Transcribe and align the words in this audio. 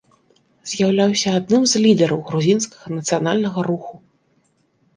З'яўляўся 0.71 1.33
адным 1.41 1.67
з 1.75 1.83
лідараў 1.85 2.19
грузінскага 2.31 2.87
нацыянальнага 2.97 3.59
руху. 3.71 3.93